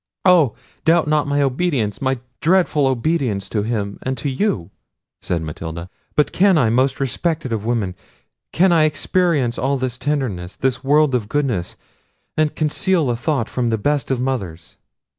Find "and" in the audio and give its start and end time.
4.01-4.17, 12.35-12.55